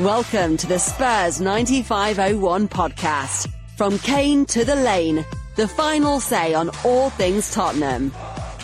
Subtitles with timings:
[0.00, 3.48] Welcome to the Spurs 9501 podcast.
[3.76, 5.24] From Kane to the Lane,
[5.56, 8.12] the final say on all things Tottenham.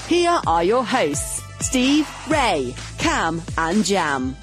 [0.09, 4.35] Here are your hosts, Steve, Ray, Cam, and Jam.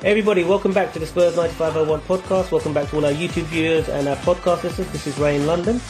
[0.00, 2.50] Hey everybody, welcome back to the Spurs 9501 podcast.
[2.50, 4.90] Welcome back to all our YouTube viewers and our podcast listeners.
[4.92, 5.80] This is Ray in London.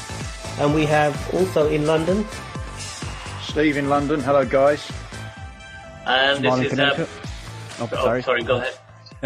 [0.59, 2.27] And we have also in London
[3.41, 4.21] Steve in London.
[4.21, 4.91] Hello, guys.
[6.07, 7.09] And Jamal this is uh, Connecticut.
[7.79, 8.23] Oh, oh, sorry.
[8.23, 8.79] sorry, go ahead.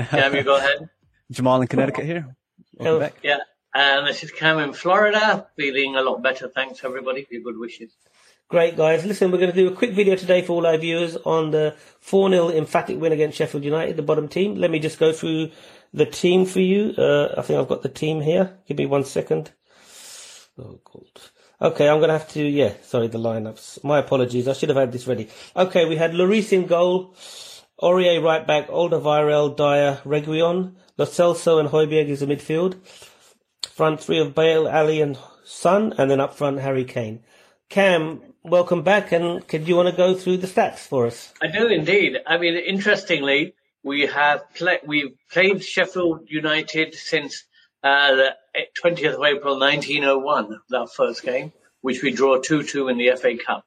[0.09, 0.89] Cam, go ahead.
[1.31, 2.37] Jamal in Connecticut here.
[2.75, 3.15] Welcome back.
[3.23, 3.39] Yeah.
[3.73, 6.49] And this is Cam in Florida, feeling a lot better.
[6.49, 7.93] Thanks everybody for your good wishes.
[8.49, 9.05] Great, guys.
[9.07, 11.77] Listen, we're going to do a quick video today for all our viewers on the
[12.01, 14.57] 4 0 emphatic win against Sheffield United, the bottom team.
[14.57, 15.53] Let me just go through
[15.95, 16.93] the team for you.
[16.99, 18.59] Uh, I think I've got the team here.
[18.67, 19.53] Give me one second.
[20.59, 21.07] Oh, God.
[21.63, 23.85] Okay, I'm going to have to, yeah, sorry, the lineups.
[23.85, 24.49] My apologies.
[24.49, 25.29] I should have had this ready.
[25.55, 27.15] Okay, we had Lloris in goal,
[27.83, 32.77] Aurier right back, Alderweireld, Dier, Reguilon, Lo Celso and Højbjerg is the midfield.
[33.67, 37.21] Front three of Bale, Alli and Son, and then up front Harry Kane.
[37.71, 41.33] Cam, welcome back, and could you want to go through the stats for us?
[41.41, 42.19] I do indeed.
[42.27, 47.45] I mean, interestingly, we have play, we've played Sheffield United since
[47.83, 48.37] uh, the
[48.85, 53.65] 20th of April 1901, that first game, which we draw 2-2 in the FA Cup.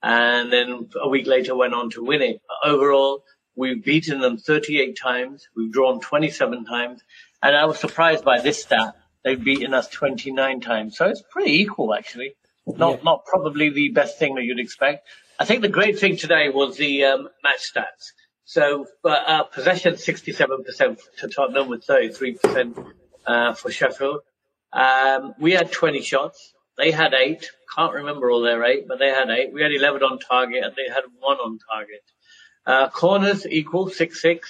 [0.00, 2.40] And then a week later went on to win it.
[2.64, 3.24] Overall,
[3.58, 5.48] we've beaten them 38 times.
[5.56, 7.02] We've drawn 27 times.
[7.42, 8.94] And I was surprised by this stat.
[9.24, 10.96] They've beaten us 29 times.
[10.96, 12.34] So it's pretty equal, actually.
[12.66, 13.02] Not, Yeah.
[13.04, 15.06] not probably the best thing that you'd expect.
[15.38, 18.12] I think the great thing today was the um, match stats.
[18.44, 22.92] So uh, uh, possession 67% to Tottenham with 33%
[23.26, 24.20] uh, for Sheffield.
[24.72, 26.54] Um, we had 20 shots.
[26.76, 27.50] They had eight.
[27.76, 29.52] Can't remember all their eight, but they had eight.
[29.52, 32.02] We had 11 on target and they had one on target.
[32.68, 34.40] Uh, corners equal 6-6.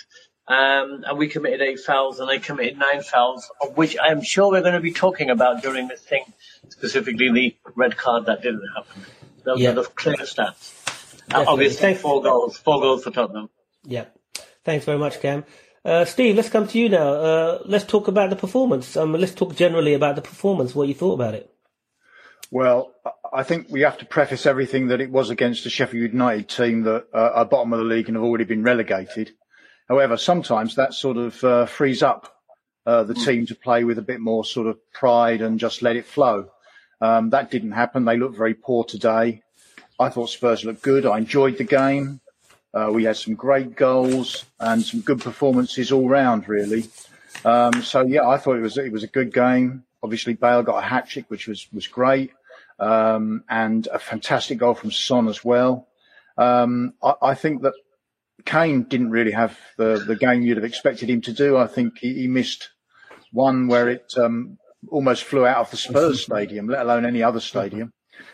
[0.49, 4.51] Um, and we committed eight fouls and they committed nine fouls, of which I'm sure
[4.51, 6.25] we're going to be talking about during this thing,
[6.71, 9.03] specifically the red card that didn't happen.
[9.45, 9.71] Those Yeah.
[9.71, 10.73] are the clear stats.
[11.33, 13.51] Uh, obviously, four goals, four goals for Tottenham.
[13.85, 14.07] Yeah.
[14.65, 15.45] Thanks very much, Cam.
[15.85, 17.09] Uh, Steve, let's come to you now.
[17.13, 18.97] Uh, let's talk about the performance.
[18.97, 21.51] Um, let's talk generally about the performance, what you thought about it.
[22.51, 22.93] Well,
[23.33, 26.83] I- think we have to preface everything that it was against the Sheffield United team
[26.85, 29.33] that uh, are bottom of the league and have already been relegated.
[29.89, 32.35] However, sometimes that sort of uh, frees up
[32.87, 35.97] uh, the team to play with a bit more sort of pride and just let
[35.97, 36.51] it flow.
[37.01, 38.05] Um, that didn't happen.
[38.05, 39.43] They looked very poor today.
[40.01, 41.07] I thought Spurs looked good.
[41.07, 42.21] I enjoyed the game.
[42.73, 46.89] Uh, we had some great goals and some good performances all round, really.
[47.45, 49.85] Um, so yeah, I thought it was it was a good game.
[50.03, 52.31] Obviously, Bale got a hat trick, which was was great,
[52.79, 55.89] um, and a fantastic goal from Son as well.
[56.37, 57.75] Um, I, I think that
[58.45, 61.57] Kane didn't really have the the game you'd have expected him to do.
[61.57, 62.71] I think he, he missed
[63.33, 67.41] one where it um, almost flew out of the Spurs stadium, let alone any other
[67.41, 67.93] stadium.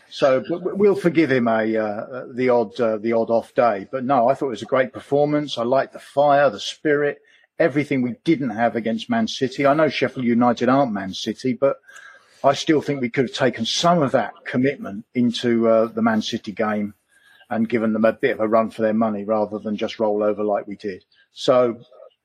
[0.09, 3.87] So but we'll forgive him a uh, the odd uh, the odd off day.
[3.91, 5.57] But no, I thought it was a great performance.
[5.57, 7.19] I liked the fire, the spirit,
[7.59, 9.65] everything we didn't have against Man City.
[9.65, 11.77] I know Sheffield United aren't Man City, but
[12.45, 16.21] I still think we could have taken some of that commitment into uh, the Man
[16.21, 16.93] City game
[17.49, 20.23] and given them a bit of a run for their money rather than just roll
[20.23, 21.03] over like we did.
[21.33, 21.79] So.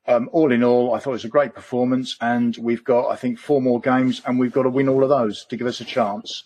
[0.07, 3.15] Um, all in all, I thought it was a great performance, and we've got, I
[3.15, 5.79] think, four more games, and we've got to win all of those to give us
[5.79, 6.45] a chance.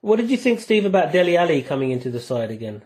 [0.00, 2.80] What did you think, Steve, about Dele Alli coming into the side again?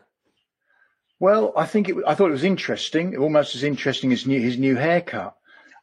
[1.21, 4.59] Well, I think it, I thought it was interesting, almost as interesting as new, his
[4.59, 5.37] new haircut.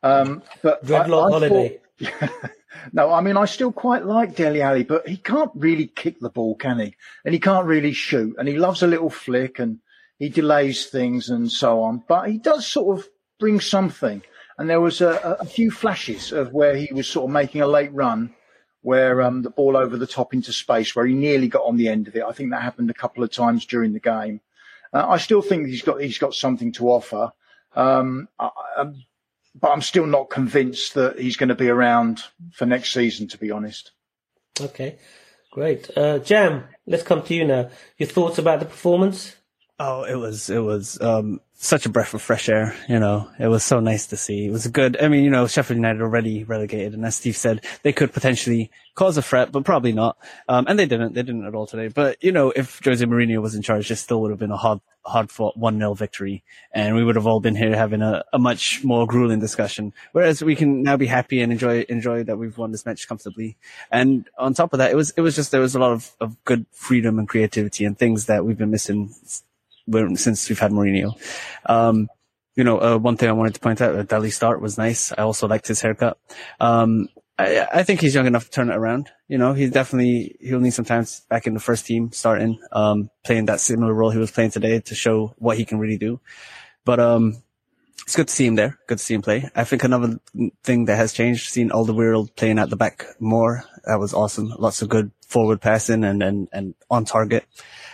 [0.04, 1.80] Um, but Dreadlock I- I holiday.
[2.02, 2.52] thought-
[2.92, 6.30] no, I mean I still quite like Dele Alli, but he can't really kick the
[6.30, 6.96] ball, can he?
[7.26, 9.80] And he can't really shoot, and he loves a little flick, and
[10.20, 12.04] he delays things and so on.
[12.08, 13.08] But he does sort of
[13.40, 14.22] bring something.
[14.58, 17.68] And there was a, a few flashes of where he was sort of making a
[17.68, 18.34] late run,
[18.82, 21.88] where um, the ball over the top into space, where he nearly got on the
[21.88, 22.24] end of it.
[22.24, 24.42] I think that happened a couple of times during the game.
[24.94, 27.32] Uh, I still think he's got he's got something to offer,
[27.76, 29.04] um, I, um,
[29.56, 32.24] but I'm still not convinced that he's going to be around
[32.54, 33.28] for next season.
[33.30, 33.92] To be honest,
[34.62, 34.98] Okay,
[35.52, 35.90] great.
[35.98, 37.70] Uh, Jam, let's come to you now.
[37.98, 39.36] Your thoughts about the performance?
[39.86, 42.74] Oh, it was, it was, um, such a breath of fresh air.
[42.88, 44.46] You know, it was so nice to see.
[44.46, 47.66] It was good, I mean, you know, Sheffield United already relegated and as Steve said,
[47.82, 50.18] they could potentially cause a threat, but probably not.
[50.48, 51.90] Um, and they didn't, they didn't at all today.
[51.90, 54.58] But, you know, if Jose Mourinho was in charge, this still would have been a
[54.58, 56.46] hard, hard fought 1-0 victory.
[56.74, 59.92] And we would have all been here having a, a much more grueling discussion.
[60.14, 63.58] Whereas we can now be happy and enjoy, enjoy that we've won this match comfortably.
[63.92, 66.10] And on top of that, it was, it was just, there was a lot of,
[66.22, 69.14] of good freedom and creativity and things that we've been missing
[70.16, 71.14] since we've had Mourinho.
[71.66, 72.08] Um,
[72.56, 75.12] you know, uh, one thing I wanted to point out, uh, Dele start was nice.
[75.12, 76.18] I also liked his haircut.
[76.60, 77.08] Um,
[77.38, 79.10] I, I think he's young enough to turn it around.
[79.28, 83.10] You know, he's definitely, he'll need some time back in the first team starting, um,
[83.24, 86.20] playing that similar role he was playing today to show what he can really do.
[86.86, 87.42] But, um,
[88.04, 88.78] it's good to see him there.
[88.88, 89.50] Good to see him play.
[89.56, 90.20] I think another
[90.64, 93.64] thing that has changed, seeing Alderweireld playing at the back more.
[93.86, 94.54] That was awesome.
[94.60, 97.46] Lots of good forward passing and, and, and on target.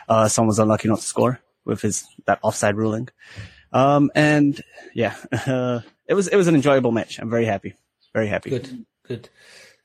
[0.09, 1.39] Uh, someone was unlucky not to score
[1.69, 3.07] with his, that offside ruling.
[3.71, 4.59] Um, and
[4.93, 7.19] yeah, uh, it was, it was an enjoyable match.
[7.19, 7.75] I'm very happy.
[8.13, 8.49] Very happy.
[8.49, 9.29] Good, good.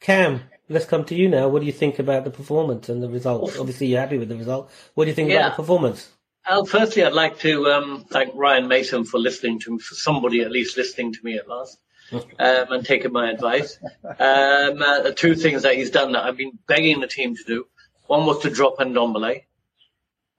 [0.00, 1.48] Cam, let's come to you now.
[1.48, 3.56] What do you think about the performance and the result?
[3.58, 4.70] Obviously, you're happy with the result.
[4.94, 5.40] What do you think Yeah.
[5.46, 6.10] about the performance?
[6.48, 10.42] Well, firstly, I'd like to um, thank Ryan Mason for listening to me, for somebody
[10.42, 11.78] at least listening to me at last,
[12.12, 13.78] um, and taking my advice.
[14.04, 17.44] Um, uh, the two things that he's done that I've been begging the team to
[17.44, 17.66] do.
[18.08, 19.44] One was to drop Ndombele.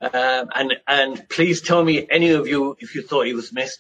[0.02, 3.80] Um, and, and please tell me, any of you, if you thought he was missed.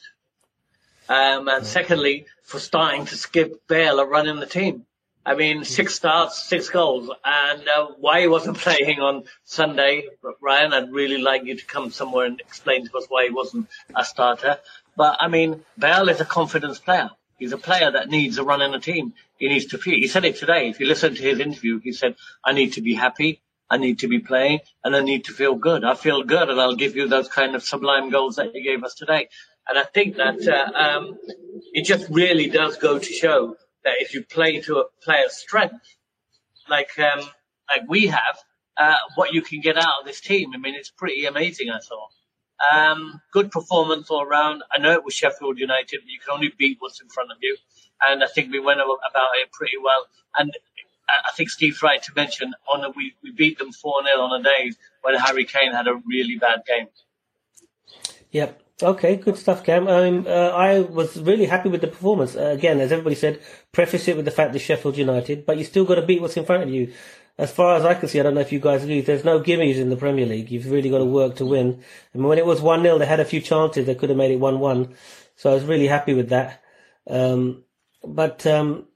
[1.08, 4.86] Um, and secondly, for starting to skip Bale a run in the team.
[5.28, 10.08] I mean, six starts, six goals, and uh, why he wasn't playing on Sunday,
[10.40, 13.68] Ryan, I'd really like you to come somewhere and explain to us why he wasn't
[13.96, 14.60] a starter.
[14.96, 17.10] But I mean, Bale is a confidence player.
[17.38, 19.14] He's a player that needs a run in the team.
[19.38, 19.96] He needs to feel.
[19.96, 20.70] He said it today.
[20.70, 24.00] If you listen to his interview, he said, "I need to be happy, I need
[24.00, 25.84] to be playing, and I need to feel good.
[25.84, 28.84] I feel good, and I'll give you those kind of sublime goals that you gave
[28.84, 29.30] us today."
[29.68, 31.18] And I think that uh, um,
[31.74, 35.84] it just really does go to show that if you play to a player's strength,
[36.70, 37.22] like um,
[37.70, 38.38] like we have,
[38.78, 40.52] uh, what you can get out of this team.
[40.54, 41.70] I mean, it's pretty amazing.
[41.70, 42.10] I thought.
[42.72, 44.64] Um, good performance all around.
[44.72, 47.38] I know it was Sheffield United, but you can only beat what's in front of
[47.42, 47.58] you,
[48.08, 50.06] and I think we went about it pretty well.
[50.38, 50.52] And
[51.08, 54.40] I think Steve's right to mention on the, we we beat them four 0 on
[54.40, 54.72] a day
[55.02, 56.88] when Harry Kane had a really bad game.
[58.32, 58.62] Yep.
[58.84, 59.88] Okay, good stuff, Cam.
[59.88, 62.36] Um, uh, I was really happy with the performance.
[62.36, 63.40] Uh, again, as everybody said,
[63.72, 66.36] preface it with the fact that Sheffield United, but you still got to beat what's
[66.36, 66.92] in front of you.
[67.38, 69.40] As far as I can see, I don't know if you guys agree, there's no
[69.40, 70.52] gimmies in the Premier League.
[70.52, 71.84] You've really got to work to win.
[72.14, 73.86] And when it was 1-0, they had a few chances.
[73.86, 74.94] They could have made it 1-1.
[75.38, 76.62] So I was really happy with that.
[77.08, 77.64] Um,
[78.04, 78.88] but, um,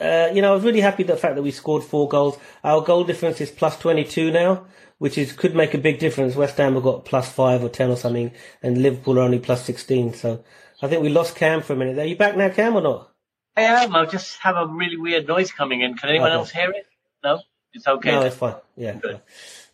[0.00, 2.36] uh, you know, I was really happy the fact that we scored four goals.
[2.64, 4.64] Our goal difference is plus 22 now,
[4.98, 6.34] which is could make a big difference.
[6.34, 9.64] West Ham have got plus five or 10 or something, and Liverpool are only plus
[9.64, 10.14] 16.
[10.14, 10.44] So
[10.80, 11.98] I think we lost Cam for a minute.
[11.98, 13.10] Are you back now, Cam, or not?
[13.56, 13.94] I am.
[13.94, 15.94] I just have a really weird noise coming in.
[15.96, 16.38] Can anyone Okay.
[16.38, 16.86] else hear it?
[17.22, 17.40] No,
[17.74, 18.10] it's okay.
[18.12, 18.54] No, it's fine.
[18.76, 18.94] Yeah.
[18.94, 19.20] Good.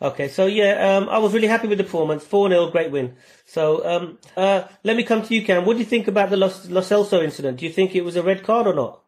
[0.03, 2.25] Okay, so yeah, um, I was really happy with the performance.
[2.25, 3.17] 4-0, great win.
[3.47, 5.65] So, um, uh, let me come to you, Cam.
[5.65, 7.59] What do you think about the Los, Lo Celso incident?
[7.59, 9.01] Do you think it was a red card or not?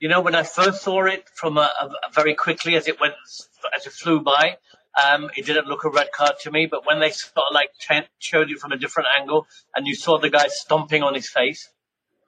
[0.00, 3.14] You know, when I first saw it from a, a, very quickly as it went,
[3.76, 4.56] as it flew by,
[5.02, 6.66] um, it didn't look a red card to me.
[6.66, 9.94] But when they sort of like ch- showed you from a different angle and you
[9.94, 11.68] saw the guy stomping on his face,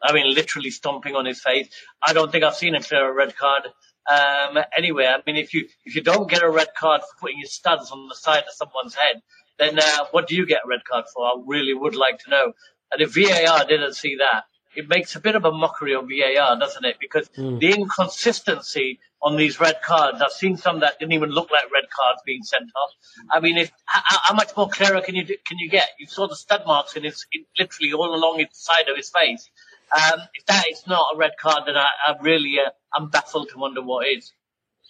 [0.02, 1.68] I mean, literally stomping on his face,
[2.02, 3.64] I don't think I've seen a clear red card.
[4.08, 7.38] Um, anyway, I mean, if you, if you don't get a red card for putting
[7.38, 9.22] your studs on the side of someone's head,
[9.58, 11.26] then, uh, what do you get a red card for?
[11.26, 12.52] I really would like to know.
[12.92, 14.44] And if VAR didn't see that,
[14.76, 16.96] it makes a bit of a mockery of VAR, doesn't it?
[17.00, 21.64] Because the inconsistency on these red cards, I've seen some that didn't even look like
[21.72, 22.90] red cards being sent off.
[23.30, 25.88] I mean, if how, how much more clearer can you can you get?
[25.98, 29.10] You saw the stud marks in his in, literally all along his side of his
[29.10, 29.48] face.
[29.94, 33.48] Um, if that is not a red card, then I, I really uh, I'm baffled
[33.50, 34.32] to wonder what is.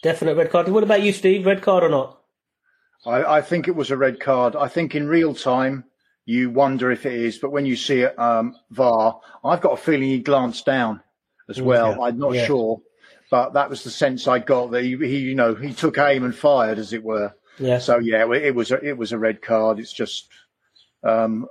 [0.03, 0.69] Definite red card.
[0.69, 1.47] What about you, Steve?
[1.47, 2.21] Red card or not?
[3.05, 4.57] I, I think it was a red card.
[4.57, 5.85] I think in real time
[6.27, 9.77] you wonder if it is, but when you see it um, VAR, I've got a
[9.77, 11.01] feeling he glanced down
[11.49, 11.93] as well.
[11.93, 12.47] yeah, I'm not yeah.
[12.47, 12.83] sure,
[13.31, 16.25] but that was the sense I got that he, he, you know, he took aim
[16.25, 17.33] and fired, as it were.
[17.59, 17.79] Yeah.
[17.79, 19.79] So yeah, it was a, it was a red card.
[19.79, 20.29] It's just
[21.03, 21.47] um,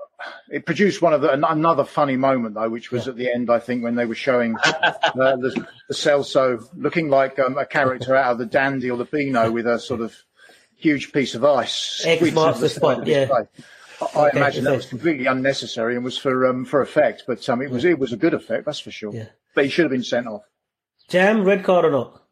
[0.49, 3.49] it produced one of the another funny moment though, which was at the end.
[3.49, 8.15] I think when they were showing uh, the, the Celso looking like um, a character
[8.15, 10.15] out of the Dandy or the Beano with a sort of
[10.75, 12.03] huge piece of ice.
[12.05, 13.27] X marks the spot, yeah.
[14.01, 17.61] I, I imagine that was completely unnecessary and was for um, for effect, but um,
[17.61, 19.13] it was it was a good effect, that's for sure.
[19.13, 19.27] Yeah.
[19.53, 20.43] But he should have been sent off.
[21.07, 22.24] Jam, red card or not?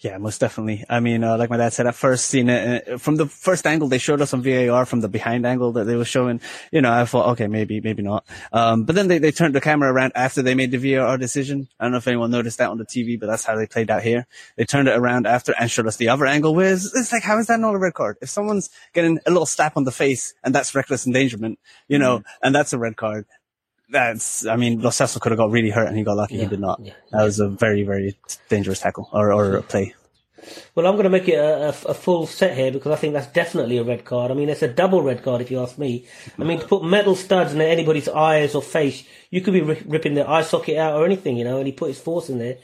[0.00, 0.84] Yeah, most definitely.
[0.88, 3.66] I mean, uh, like my dad said, at first seeing it uh, from the first
[3.66, 6.40] angle they showed us on VAR from the behind angle that they were showing.
[6.72, 8.26] You know, I thought, okay, maybe, maybe not.
[8.52, 11.68] Um, but then they, they turned the camera around after they made the VAR decision.
[11.78, 13.90] I don't know if anyone noticed that on the TV, but that's how they played
[13.90, 14.26] out here.
[14.56, 16.54] They turned it around after and showed us the other angle.
[16.54, 18.16] Where it's, it's like, how is that not a red card?
[18.20, 22.22] If someone's getting a little slap on the face and that's reckless endangerment, you know,
[22.42, 23.26] and that's a red card.
[23.88, 26.36] That's, I mean, Lo Celso could have got really hurt and he got lucky.
[26.36, 26.80] Yeah, he did not.
[26.82, 29.94] yeah, That was a very, very dangerous tackle or, or play.
[30.74, 33.14] Well, I'm going to make it a, a, a, full set here because I think
[33.14, 34.30] that's definitely a red card.
[34.30, 36.06] I mean, it's a double red card if you ask me.
[36.38, 40.14] I mean, to put metal studs in anybody's eyes or face, you could be ripping
[40.14, 42.58] their eye socket out or anything, you know, and he put his force in there.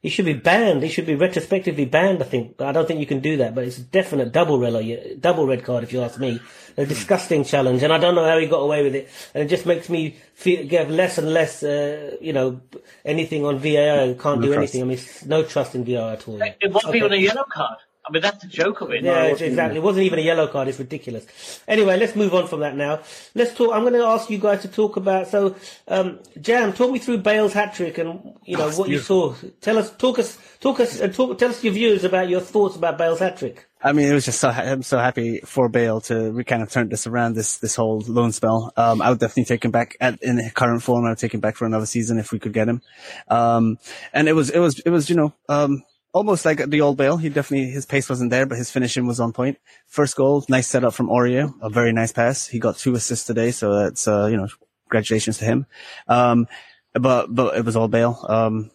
[0.00, 0.84] He should be banned.
[0.84, 2.22] He should be retrospectively banned.
[2.22, 2.60] I think.
[2.60, 5.64] I don't think you can do that, but it's a definite double red, double red
[5.64, 6.40] card if you ask me.
[6.76, 9.08] A disgusting challenge, and I don't know how he got away with it.
[9.34, 12.60] And it just makes me feel get less and less, uh, you know,
[13.04, 14.14] anything on VAR.
[14.14, 14.76] Can't no do trust.
[14.76, 14.82] anything.
[14.82, 16.40] I mean, no trust in VAR at all.
[16.40, 16.98] It wasn't okay.
[16.98, 17.78] even a yellow card.
[18.08, 19.04] I mean, that's the joke of it.
[19.04, 19.76] Yeah, exactly.
[19.76, 20.68] It wasn't even a yellow card.
[20.68, 21.26] It's ridiculous.
[21.68, 23.00] Anyway, let's move on from that now.
[23.34, 23.74] Let's talk.
[23.74, 25.28] I'm going to ask you guys to talk about.
[25.28, 25.54] So,
[25.88, 29.30] um, Jam, talk me through Bale's hat trick and you know oh, what beautiful.
[29.30, 29.50] you saw.
[29.60, 31.36] Tell us, talk us, talk us, uh, talk.
[31.36, 33.68] Tell us your views about your thoughts about Bale's hat trick.
[33.80, 36.88] I mean, it was just so I'm so happy for Bale to kind of turn
[36.88, 38.72] this around this this whole loan spell.
[38.76, 41.04] Um, I would definitely take him back at in the current form.
[41.04, 42.82] I would take him back for another season if we could get him.
[43.28, 43.78] Um,
[44.12, 47.16] and it was it was it was you know um, almost like the old Bale.
[47.16, 49.58] He definitely, his pace wasn't there, but his finishing was on point.
[49.86, 52.46] First goal, nice setup from Aurier, a very nice pass.
[52.46, 54.48] He got two assists today, so that's, uh, you know,
[54.88, 55.66] congratulations to him.
[56.06, 56.46] Um,
[56.94, 58.24] but, but it was all Bale.
[58.28, 58.70] Um,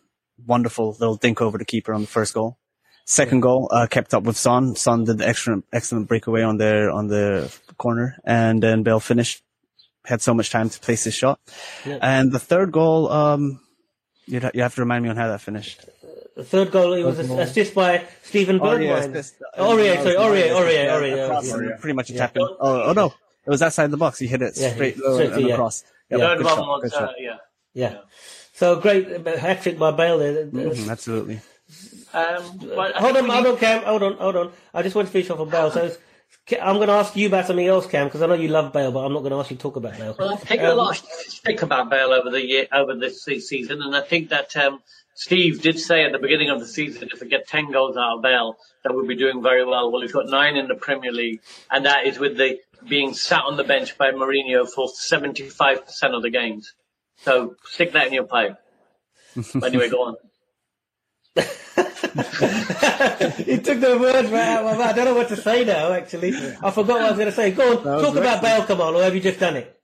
[0.45, 2.57] wonderful little dink over the keeper on the first goal.
[3.05, 4.75] Second goal, uh, kept up with Son.
[4.75, 9.43] Son did the excellent, excellent breakaway on their, on the corner, and then Bale finished.
[10.05, 11.39] Had so much time to place his shot.
[11.85, 11.97] Yeah.
[12.01, 13.61] And the third goal, um,
[14.25, 15.79] you have to remind me on how that finished
[16.35, 19.11] the third goal it was assist by Steven Bergwijn.
[19.57, 21.79] Aurier, sorry, Aurier, Aurier, Aurier.
[21.79, 22.41] Pretty much a tap in.
[22.41, 23.13] Oh, oh no,
[23.45, 24.19] it was outside the box.
[24.19, 25.83] He hit it straight, straight and across.
[26.09, 27.37] Yeah, third one was, uh, yeah.
[27.73, 27.97] Yeah.
[28.53, 30.45] So great hat trick by Bale there.
[30.45, 31.41] Mm, absolutely.
[32.13, 33.83] Um, hold on, hold on, Cam.
[33.83, 34.51] Hold on, hold on.
[34.73, 35.71] I just want to finish off on Bale.
[35.71, 35.91] So
[36.61, 38.91] I'm going to ask you about something else, Cam, because I know you love Bale,
[38.91, 40.15] but I'm not going to ask you to talk about Bale.
[40.19, 43.23] Well, I've taken um, a lot of stick about Bale over the year, over this
[43.23, 44.83] season, and I think that um,
[45.15, 48.17] Steve did say at the beginning of the season, if we get 10 goals out
[48.17, 49.91] of Bale, that we'll be doing very well.
[49.91, 53.43] Well, he's got nine in the Premier League, and that is with the being sat
[53.43, 56.73] on the bench by Mourinho for 75% of the games.
[57.17, 58.57] So stick that in your pipe.
[59.63, 60.15] anyway, go on.
[61.35, 61.41] he
[63.57, 64.89] took the words right out of my mouth.
[64.89, 66.35] I don't know what to say now, actually.
[66.61, 67.51] I forgot what I was going to say.
[67.51, 69.79] Go on, talk about Bale, come on, or have you just done it?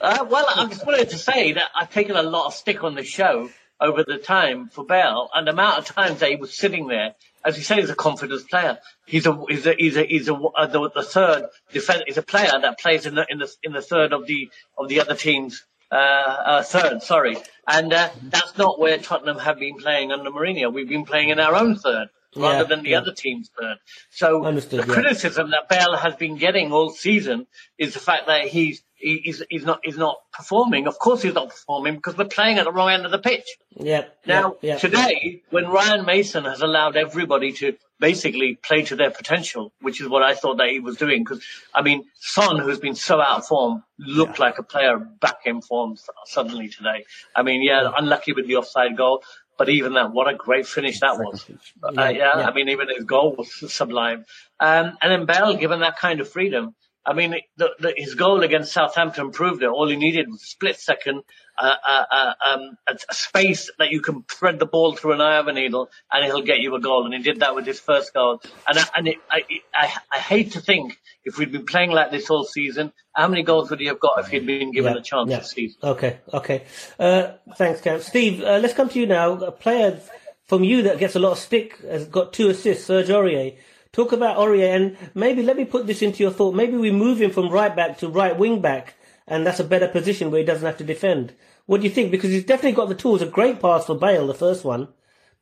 [0.00, 2.94] Uh, well, I just wanted to say that I've taken a lot of stick on
[2.94, 3.50] the show
[3.80, 7.14] over the time for Bale and the amount of times that he was sitting there.
[7.44, 8.78] As you say, he's a confidence player.
[9.06, 12.04] He's a he's a he's a he's a uh, the, the, third defender.
[12.06, 14.88] He's a player that plays in the in the in the third of the of
[14.88, 15.62] the other team's
[15.92, 17.02] uh, uh, third.
[17.02, 17.36] Sorry,
[17.68, 20.72] and uh, that's not where Tottenham have been playing under Mourinho.
[20.72, 22.98] We've been playing in our own third rather yeah, than the yeah.
[22.98, 23.76] other team's third.
[24.10, 24.94] So Understood, the yeah.
[24.94, 27.46] criticism that Bale has been getting all season
[27.78, 30.86] is the fact that he's he's, he's not he's not performing.
[30.86, 33.44] Of course, he's not performing because we're playing at the wrong end of the pitch.
[33.76, 34.04] Yeah.
[34.26, 34.78] Now yeah, yeah.
[34.78, 40.08] today, when Ryan Mason has allowed everybody to basically play to their potential, which is
[40.08, 41.42] what I thought that he was doing, because
[41.74, 44.46] I mean, Son, who's been so out of form, looked yeah.
[44.46, 45.96] like a player back in form
[46.26, 47.04] suddenly today.
[47.34, 49.22] I mean, yeah, unlucky with the offside goal.
[49.56, 51.46] But even that, what a great finish that was.
[51.80, 54.24] Uh, yeah, yeah, I mean, even his goal was sublime.
[54.58, 56.74] Um, and then Bale, given that kind of freedom,
[57.06, 59.66] I mean, the, the, his goal against Southampton proved it.
[59.66, 61.22] All he needed was a split second,
[61.58, 65.20] uh, uh, uh, um, a, a, space that you can thread the ball through an
[65.20, 67.04] eye of a needle, and he'll get you a goal.
[67.04, 68.40] And he did that with his first goal.
[68.66, 69.42] And, I, and it, I,
[69.74, 73.42] I, I, hate to think if we'd been playing like this all season, how many
[73.42, 75.38] goals would he have got if he'd been given yeah, a chance yeah.
[75.38, 75.78] this season?
[75.82, 76.64] Okay, okay.
[76.98, 78.00] Uh, thanks, Cam.
[78.00, 79.32] Steve, uh, let's come to you now.
[79.32, 80.00] A player
[80.46, 83.56] from you that gets a lot of stick has got two assists, Serge Aurier.
[83.94, 86.52] Talk about Aurier and maybe let me put this into your thought.
[86.52, 88.96] Maybe we move him from right back to right wing back
[89.28, 91.32] and that's a better position where he doesn't have to defend.
[91.66, 92.10] What do you think?
[92.10, 93.22] Because he's definitely got the tools.
[93.22, 94.88] A great pass for Bale, the first one.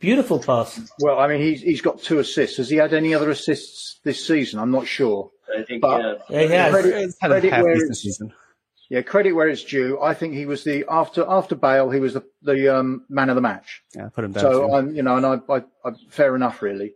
[0.00, 0.78] Beautiful pass.
[1.00, 2.59] Well, I mean, he's, he's got two assists.
[2.59, 4.61] Has he had any other assists this season?
[4.61, 5.30] I'm not sure.
[5.56, 6.73] I think but yeah, he has.
[6.73, 8.35] Credit, credit where it's, season.
[8.90, 9.99] Yeah, credit where it's due.
[10.00, 13.37] I think he was the after after Bale, he was the the um, man of
[13.37, 13.82] the match.
[13.94, 14.42] Yeah, put him down.
[14.42, 16.94] So I'm, you know, and I, I, I fair enough, really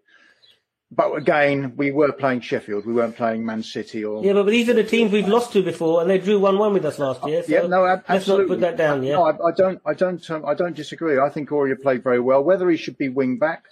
[0.91, 2.87] but again, we were playing Sheffield.
[2.87, 4.25] We weren't playing Man City or.
[4.25, 6.85] Yeah, but these are the teams we've lost to before, and they drew one-one with
[6.85, 7.43] us last year.
[7.43, 8.15] So yeah, no, absolutely.
[8.15, 9.03] Let's not put that down.
[9.03, 11.19] Yeah, no, I, I don't, I don't, um, I don't disagree.
[11.19, 12.43] I think Aurier played very well.
[12.45, 13.65] Whether he should be wing back,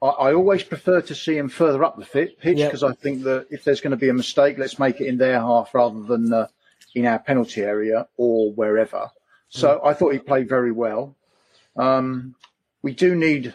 [0.00, 2.84] I, I always prefer to see him further up the fit, pitch because.
[2.84, 5.40] I think that if there's going to be a mistake, let's make it in their
[5.40, 6.46] half rather than uh,
[6.94, 9.10] in our penalty area or wherever.
[9.48, 9.86] So mm.
[9.88, 11.16] I thought he played very well.
[11.76, 12.36] Um,
[12.82, 13.54] we do need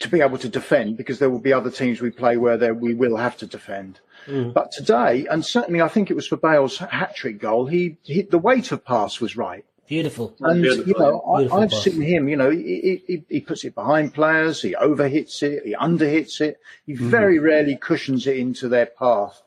[0.00, 2.74] to be able to defend because there will be other teams we play where there
[2.74, 4.00] we will have to defend.
[4.26, 4.52] Mm.
[4.52, 8.22] But today, and certainly I think it was for Bale's hat trick goal, he, he,
[8.22, 9.64] the weight of pass was right.
[9.86, 10.34] Beautiful.
[10.40, 10.86] And Beautiful.
[10.88, 11.84] you know, I, Beautiful I've pass.
[11.84, 12.28] seen him.
[12.28, 14.62] You know, he, he, he puts it behind players.
[14.62, 15.62] He overhits it.
[15.64, 16.58] He underhits it.
[16.86, 17.10] He Mm-hmm.
[17.10, 19.42] very rarely cushions it into their path.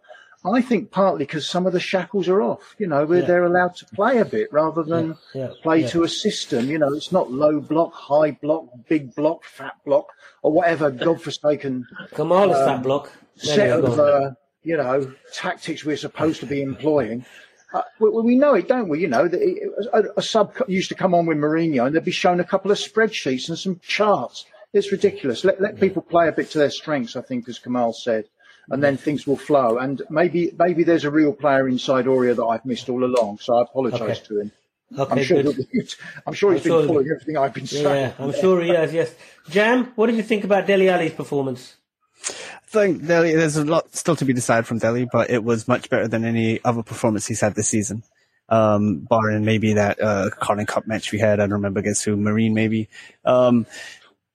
[0.45, 2.75] I think partly because some of the shackles are off.
[2.77, 3.25] You know, where Yeah.
[3.25, 6.69] they're allowed to play a bit rather than Yeah, yeah, play to a system.
[6.69, 10.07] You know, it's not low block, high block, big block, fat block,
[10.43, 13.11] or whatever godforsaken Kamal is that block.
[13.43, 14.31] There set of uh,
[14.63, 17.25] you know tactics we're supposed to be employing.
[17.73, 18.99] Uh, we, we know it, don't we?
[19.01, 19.57] You know, that it,
[19.91, 22.71] a, a sub used to come on with Mourinho and they'd be shown a couple
[22.71, 24.45] of spreadsheets and some charts.
[24.73, 25.43] It's ridiculous.
[25.43, 27.15] Let let people play a bit to their strengths.
[27.15, 28.25] I think, as Kamal said,
[28.69, 29.77] and then things will flow.
[29.77, 33.39] And maybe maybe there's a real player inside Aurier that I've missed all along.
[33.39, 34.25] So I apologise Okay.
[34.27, 34.51] to him.
[34.97, 35.43] Okay, I'm sure.
[35.43, 35.55] good.
[35.55, 35.89] he'll be-
[36.25, 38.13] I'm sure he's I'm been he'll- following everything I've been saying.
[38.17, 38.93] Yeah, I'm sure he has.
[38.93, 39.13] Yes,
[39.49, 39.91] Jam.
[39.95, 41.75] What did you think about Dele Alli's performance?
[42.23, 45.67] I think Dele, there's a lot still to be decided from Dele, but it was
[45.67, 48.03] much better than any other performance he's had this season.
[48.49, 52.15] Um, barring maybe that, uh, Carling Cup match we had, I don't remember against who,
[52.15, 52.87] Marine maybe.
[53.25, 53.65] Um,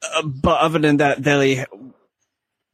[0.03, 1.65] uh, but other than that, Dele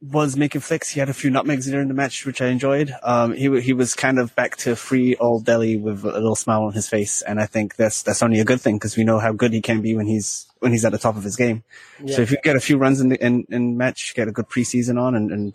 [0.01, 0.89] was making flicks.
[0.89, 2.93] He had a few nutmegs during the match, which I enjoyed.
[3.03, 6.63] Um, he, he was kind of back to free old Dele with a little smile
[6.63, 7.21] on his face.
[7.21, 9.61] And I think that's, that's only a good thing because we know how good he
[9.61, 11.63] can be when he's, when he's at the top of his game.
[12.07, 14.47] So if you get a few runs in the in, in match, get a good
[14.47, 15.53] preseason on, and, and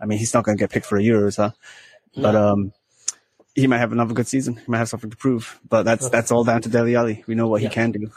[0.00, 1.52] I mean, he's not going to get picked for a Euro, so,
[2.16, 2.72] but um,
[3.54, 4.56] he might have another good season.
[4.56, 5.60] He might have something to prove.
[5.68, 7.24] But that's that's all down to Dele Alli.
[7.28, 7.68] We know what Yeah.
[7.68, 8.10] he can do.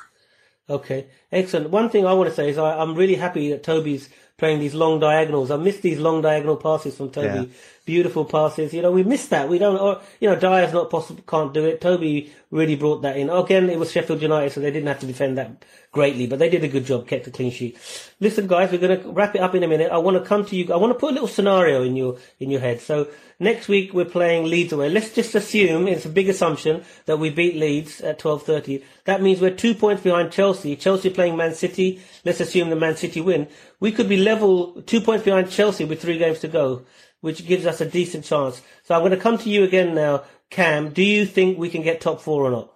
[0.69, 1.69] Okay, excellent.
[1.69, 4.75] One thing I want to say is I, I'm really happy that Toby's playing these
[4.75, 5.49] long diagonals.
[5.49, 7.27] I miss these long diagonal passes from Toby.
[7.27, 7.43] Yeah.
[7.87, 8.73] Beautiful passes.
[8.73, 9.47] You know, we missed that.
[9.47, 11.79] We don't, or, you know, Dier's not possible, can't do it.
[11.79, 13.29] Toby really brought that in.
[13.29, 15.63] Again, it was Sheffield United, so they didn't have to defend that
[15.93, 17.77] greatly, but they did a good job, kept a clean sheet.
[18.19, 19.89] Listen, guys, we're going to wrap it up in a minute.
[19.89, 20.73] I want to come to you.
[20.73, 22.81] I want to put a little scenario in your, in your head.
[22.81, 23.07] So
[23.39, 24.89] next week we're playing Leeds away.
[24.89, 28.83] Let's just assume, it's a big assumption, that we beat Leeds at 12.30.
[29.05, 30.75] That means we're two points behind Chelsea.
[30.75, 32.01] Chelsea playing Man City.
[32.25, 33.47] Let's assume the Man City win.
[33.79, 36.83] We could be level, two points behind Chelsea with three games to go,
[37.21, 38.61] which gives us a decent chance.
[38.83, 40.23] So I'm going to come to you again now.
[40.49, 42.73] Cam, do you think we can get top four or not?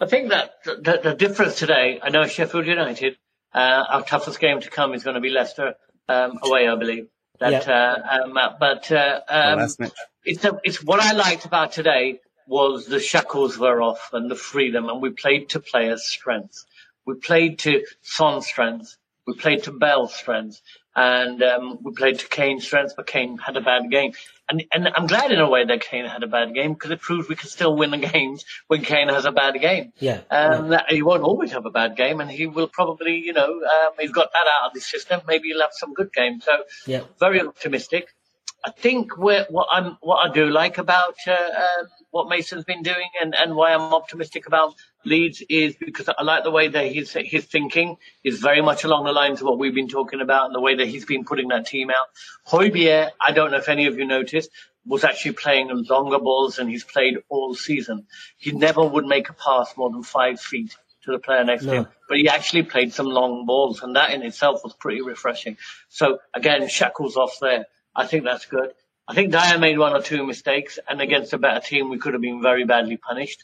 [0.00, 3.16] I think that the, the difference today, I know Sheffield United,
[3.54, 5.74] uh, our toughest game to come is going to be Leicester
[6.08, 7.08] um, away, I believe.
[7.40, 7.72] That, Yeah.
[7.72, 9.68] uh, um, uh, but uh, um,
[10.24, 14.34] it's a, it's what I liked about today was the shackles were off and the
[14.34, 16.66] freedom, and we played to players' strengths.
[17.06, 18.96] We played to Son's strengths.
[19.26, 20.62] We played to Bale's strengths,
[20.98, 22.94] and um, we played to Kane's strengths.
[22.94, 24.12] But Kane had a bad game,
[24.48, 27.00] and and I'm glad in a way that Kane had a bad game because it
[27.00, 29.92] proves we can still win the games when Kane has a bad game.
[29.98, 30.20] Yeah.
[30.30, 33.46] Um, that he won't always have a bad game, and he will probably, you know,
[33.48, 35.20] um, he's got that out of the system.
[35.26, 36.44] Maybe he'll have some good games.
[36.44, 37.02] So, Yeah.
[37.20, 38.08] very optimistic.
[38.64, 43.08] I think what I'm, what I do like about uh, uh, what Mason's been doing,
[43.20, 47.12] and, and why I'm optimistic about Leeds is because I like the way that his
[47.12, 50.54] his thinking is very much along the lines of what we've been talking about, and
[50.54, 52.08] the way that he's been putting that team out.
[52.52, 54.50] Højbjerg, I don't know if any of you noticed,
[54.84, 58.06] was actually playing longer balls, and he's played all season.
[58.38, 61.70] He never would make a pass more than five feet to the player next No.
[61.70, 65.00] to him, but he actually played some long balls, and that in itself was pretty
[65.00, 65.56] refreshing.
[65.88, 67.66] So again, shackles off there.
[67.98, 68.70] I think that's good.
[69.08, 72.12] I think Dier made one or two mistakes, and against a better team, we could
[72.12, 73.42] have been very badly punished.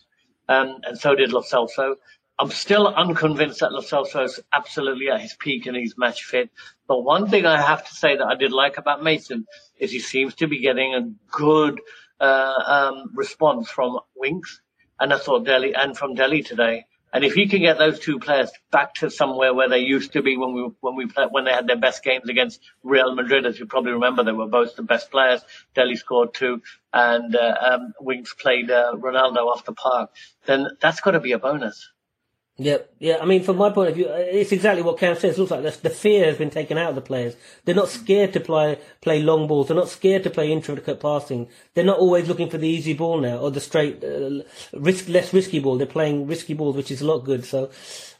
[0.48, 1.96] Um, and so did Lo Celso.
[2.38, 6.50] I'm still unconvinced that Lo Celso is absolutely at his peak and he's match fit.
[6.86, 9.46] But one thing I have to say that I did like about Mason
[9.78, 11.80] is he seems to be getting a good
[12.20, 14.60] uh, um, response from Winks,
[15.00, 16.86] and I thought Dele and from Dele today.
[17.14, 20.22] And if he can get those two players back to somewhere where they used to
[20.22, 23.46] be when we when we played, when they had their best games against Real Madrid,
[23.46, 25.40] as you probably remember, they were both the best players.
[25.76, 26.60] Dele scored two,
[26.92, 30.10] and uh, um, Winks played uh, Ronaldo off the park.
[30.46, 31.88] Then that's got to be a bonus.
[32.56, 33.18] Yeah, yeah.
[33.20, 35.36] I mean, from my point of view, uh, it's exactly what Cam says.
[35.36, 37.34] It looks like the, the fear has been taken out of the players.
[37.64, 39.66] They're not scared to play play long balls.
[39.66, 41.48] They're not scared to play intricate passing.
[41.74, 45.34] They're not always looking for the easy ball now or the straight, uh, risk less
[45.34, 45.78] risky ball.
[45.78, 47.44] They're playing risky balls, which is a lot good.
[47.44, 47.70] So,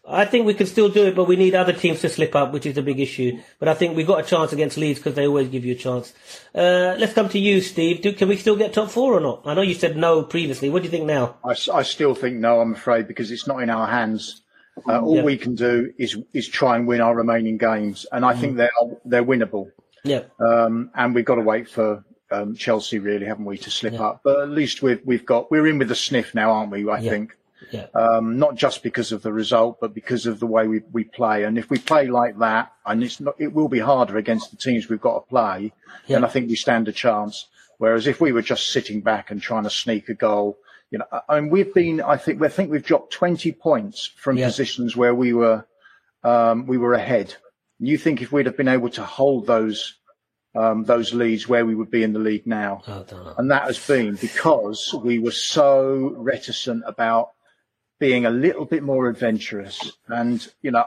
[0.07, 2.53] I think we can still do it, but we need other teams to slip up,
[2.53, 3.41] which is a big issue.
[3.59, 5.77] But I think we've got a chance against Leeds because they always give you a
[5.79, 6.13] chance.
[6.55, 8.03] Uh, let's come to you, Steve.
[8.03, 9.43] Do, can we still get top four or not?
[9.47, 10.69] I know you said no previously.
[10.69, 11.37] What do you think now?
[11.45, 14.43] I still think no, I'm afraid, because it's not in our hands.
[14.89, 15.23] Uh, all Yeah.
[15.23, 18.73] we can do is is try and win our remaining games, and I think they're
[19.05, 19.71] they're winnable.
[20.03, 23.99] Yeah, Um, and we've got to wait for um, Chelsea, really, haven't we, to slip
[24.01, 24.21] up?
[24.25, 26.87] But at least we've we've got we're in with a sniff now, aren't we?
[26.91, 27.09] I Yeah.
[27.11, 27.37] think
[27.71, 31.05] yeah, um, not just because of the result, but because of the way we, we
[31.05, 31.45] play.
[31.45, 34.57] And if we play like that, and it's not, it will be harder against the
[34.57, 35.73] teams we've got to play.
[36.07, 36.17] Yeah.
[36.17, 37.49] And I think we stand a chance.
[37.79, 40.57] Whereas if we were just sitting back and trying to sneak a goal,
[40.91, 44.37] You know, I mean, we've been, I think, I think we've dropped 20 points from
[44.37, 44.47] Yeah.
[44.47, 45.67] positions where we were,
[46.23, 47.35] um, we were ahead.
[47.81, 49.95] You think if we'd have been able to hold those,
[50.55, 52.83] um, those leads where we would be in the league now?
[52.87, 53.35] Oh, I don't know.
[53.39, 57.31] And that has been because we were so reticent about
[57.99, 59.93] being a little bit more adventurous.
[60.09, 60.85] And, you know,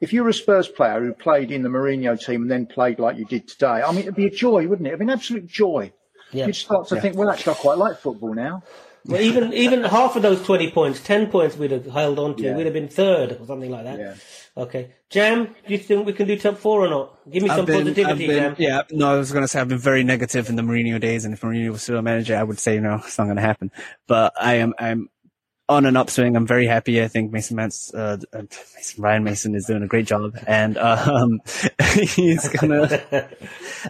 [0.00, 3.16] if you're a Spurs player who played in the Mourinho team and then played like
[3.16, 4.90] you did today, I mean, it'd be a joy, wouldn't it?
[4.90, 5.92] It'd be an absolute joy.
[6.32, 6.46] Yeah.
[6.46, 8.62] You'd start to think, well, actually, I quite like football now.
[9.06, 12.42] Well, even even half of those twenty points, ten points, we'd have held on to.
[12.42, 12.56] Yeah.
[12.56, 13.98] We'd have been third or something like that.
[13.98, 14.14] Yeah.
[14.56, 17.30] Okay, Jam, do you think we can do top four or not?
[17.30, 18.56] Give me some I've been- positivity, I've been- Jam.
[18.56, 21.24] Yeah, no, I was going to say I've been very negative in the Mourinho days,
[21.26, 23.42] and if Mourinho was still a manager, I would say no, it's not going to
[23.42, 23.70] happen.
[24.06, 25.10] But I am, I'm
[25.68, 26.36] on an upswing.
[26.36, 27.02] I'm very happy.
[27.02, 28.42] I think Mason Mance, uh, uh,
[28.74, 31.40] Mason, Ryan Mason is doing a great job, and um,
[32.14, 32.82] he's gonna.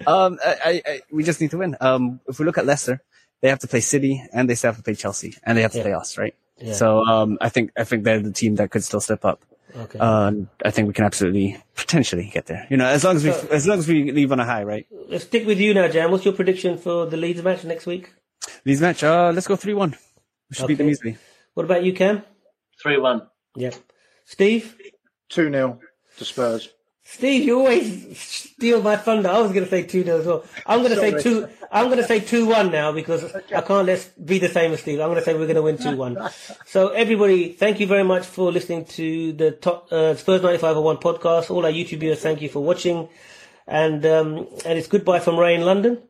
[0.06, 1.76] um, I, I, we just need to win.
[1.80, 3.02] Um, if we look at Leicester,
[3.42, 5.72] they have to play City, and they still have to play Chelsea, and they have
[5.72, 5.84] to Yeah.
[5.84, 6.34] play us, right?
[6.58, 6.74] Yeah.
[6.74, 9.42] So um, I think I think they're the team that could still step up.
[9.76, 9.98] Okay.
[9.98, 10.30] Uh,
[10.64, 12.64] I think we can absolutely potentially get there.
[12.70, 14.62] You know, as long as we So- as long as we leave on a high,
[14.62, 14.86] right?
[15.08, 16.12] Let's stick with you now, Jam.
[16.12, 18.12] What's your prediction for the Leeds match next week?
[18.64, 19.96] Leeds match, uh, let's go three one.
[20.50, 21.16] We should beat them easily.
[21.54, 22.22] What about you, Cam?
[22.82, 23.22] 3 1.
[23.56, 23.70] Yeah.
[24.24, 24.76] Steve?
[25.30, 25.80] 2 0
[26.18, 26.68] to Spurs.
[27.06, 29.28] Steve, you always steal my thunder.
[29.28, 30.44] I was going to say 2 0 as well.
[30.66, 33.86] I'm going to say 2, I'm going to say 2 1 now because I can't
[33.86, 35.00] let be the same as Steve.
[35.00, 36.30] I'm going to say we're going to win 2 1.
[36.64, 41.50] So everybody, thank you very much for listening to the top, uh, Spurs 9501 podcast.
[41.50, 43.08] All our YouTube viewers, thank you for watching.
[43.66, 46.02] And, um, and it's goodbye from Ray in London.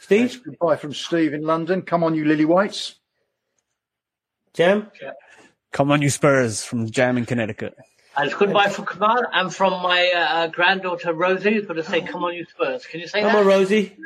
[0.00, 0.42] Steve?
[0.44, 1.82] Goodbye from Steve in London.
[1.82, 2.96] Come on, you lily whites.
[4.54, 4.90] Jam?
[5.72, 7.74] Come on, you Spurs from Jam in Connecticut.
[8.16, 12.02] And it's goodbye from Kamal and from my uh, granddaughter Rosie, who's going to say,
[12.02, 12.84] Come on, you Spurs.
[12.84, 13.38] Can you say Come that?
[13.38, 13.96] on, Rosie.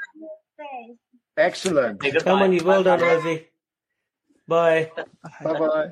[1.36, 2.00] Excellent.
[2.02, 2.30] Say goodbye.
[2.30, 2.62] Come on, you.
[2.64, 3.48] Well done, Rosie.
[4.46, 4.92] Bye.
[5.42, 5.90] Bye bye.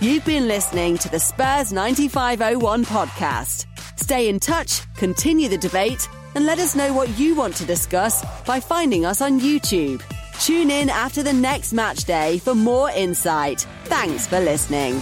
[0.00, 3.66] You've been listening to the Spurs 9501 podcast.
[3.98, 8.24] Stay in touch, continue the debate, and let us know what you want to discuss
[8.44, 10.02] by finding us on YouTube.
[10.40, 13.66] Tune in after the next match day for more insight.
[13.84, 15.00] Thanks for listening.